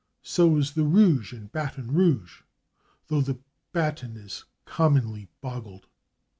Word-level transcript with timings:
So 0.23 0.57
is 0.57 0.71
the 0.73 0.81
/rouge/ 0.81 1.31
in 1.31 1.49
/Baton 1.49 1.93
Rouge/, 1.95 2.41
though 3.07 3.21
the 3.21 3.37
/baton/ 3.71 4.17
is 4.17 4.45
commonly 4.65 5.27
boggled. 5.41 5.85